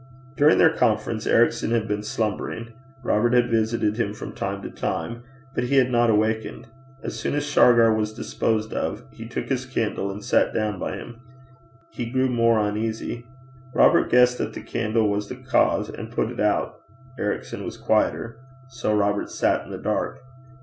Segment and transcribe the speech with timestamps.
[0.35, 2.73] During their conference, Ericson had been slumbering.
[3.03, 5.21] Robert had visited him from time to time,
[5.53, 6.65] but he had not awaked.
[7.03, 10.95] As soon as Shargar was disposed of, he took his candle and sat down by
[10.95, 11.21] him.
[11.91, 13.27] He grew more uneasy.
[13.75, 16.81] Robert guessed that the candle was the cause, and put it out.
[17.19, 18.39] Ericson was quieter.
[18.69, 20.17] So Robert sat in the dark.